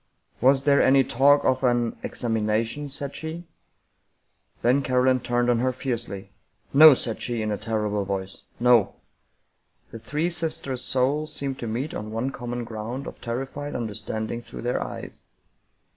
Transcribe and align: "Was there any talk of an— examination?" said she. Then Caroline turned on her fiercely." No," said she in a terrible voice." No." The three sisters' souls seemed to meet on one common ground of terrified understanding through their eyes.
"Was 0.41 0.63
there 0.63 0.81
any 0.81 1.03
talk 1.03 1.45
of 1.45 1.63
an— 1.63 1.95
examination?" 2.01 2.89
said 2.89 3.15
she. 3.15 3.43
Then 4.63 4.81
Caroline 4.81 5.19
turned 5.19 5.47
on 5.47 5.59
her 5.59 5.71
fiercely." 5.71 6.31
No," 6.73 6.95
said 6.95 7.21
she 7.21 7.43
in 7.43 7.51
a 7.51 7.57
terrible 7.59 8.03
voice." 8.03 8.41
No." 8.69 8.95
The 9.91 9.99
three 9.99 10.31
sisters' 10.31 10.81
souls 10.83 11.31
seemed 11.31 11.59
to 11.59 11.67
meet 11.67 11.93
on 11.93 12.09
one 12.09 12.31
common 12.31 12.63
ground 12.63 13.05
of 13.05 13.21
terrified 13.21 13.75
understanding 13.75 14.41
through 14.41 14.63
their 14.63 14.81
eyes. 14.83 15.21